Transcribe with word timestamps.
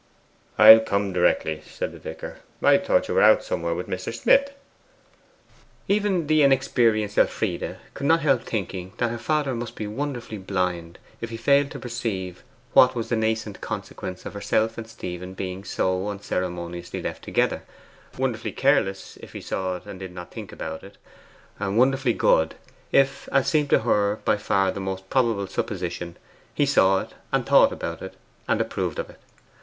'I'll 0.57 0.79
come 0.79 1.13
directly,' 1.13 1.61
said 1.69 1.91
the 1.91 1.99
vicar. 1.99 2.39
'I 2.63 2.79
thought 2.79 3.07
you 3.07 3.13
were 3.13 3.21
out 3.21 3.43
somewhere 3.43 3.75
with 3.75 3.85
Mr. 3.87 4.11
Smith.' 4.11 4.51
Even 5.87 6.25
the 6.25 6.41
inexperienced 6.41 7.19
Elfride 7.19 7.77
could 7.93 8.07
not 8.07 8.21
help 8.21 8.41
thinking 8.41 8.93
that 8.97 9.11
her 9.11 9.19
father 9.19 9.53
must 9.53 9.75
be 9.75 9.85
wonderfully 9.85 10.39
blind 10.39 10.97
if 11.21 11.29
he 11.29 11.37
failed 11.37 11.69
to 11.69 11.77
perceive 11.79 12.41
what 12.73 12.95
was 12.95 13.09
the 13.09 13.15
nascent 13.15 13.61
consequence 13.61 14.25
of 14.25 14.33
herself 14.33 14.75
and 14.75 14.87
Stephen 14.89 15.35
being 15.35 15.63
so 15.63 16.07
unceremoniously 16.09 16.99
left 16.99 17.23
together; 17.23 17.61
wonderfully 18.17 18.53
careless, 18.53 19.17
if 19.21 19.33
he 19.33 19.39
saw 19.39 19.75
it 19.75 19.85
and 19.85 19.99
did 19.99 20.11
not 20.15 20.31
think 20.31 20.51
about 20.51 20.81
it; 20.81 20.97
wonderfully 21.59 22.13
good, 22.13 22.55
if, 22.91 23.29
as 23.31 23.47
seemed 23.47 23.69
to 23.69 23.81
her 23.81 24.15
by 24.25 24.35
far 24.35 24.71
the 24.71 24.79
most 24.79 25.07
probable 25.11 25.45
supposition, 25.45 26.17
he 26.55 26.65
saw 26.65 27.01
it 27.01 27.11
and 27.31 27.45
thought 27.45 27.71
about 27.71 28.01
it 28.01 28.15
and 28.47 28.59
approved 28.59 28.97
of 28.97 29.07
it. 29.07 29.19